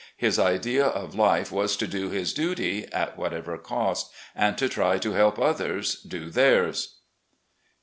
His 0.17 0.39
idea 0.39 0.87
of 0.87 1.13
life 1.13 1.51
was 1.51 1.77
to 1.77 1.85
do 1.85 2.09
his 2.09 2.33
duty, 2.33 2.87
at 2.91 3.19
whatever 3.19 3.55
cost, 3.59 4.11
and 4.35 4.57
to 4.57 4.67
try 4.67 4.97
to 4.97 5.11
help 5.13 5.37
others 5.37 6.01
do 6.01 6.31
theirs. 6.31 6.95